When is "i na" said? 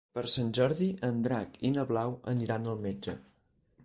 1.69-1.85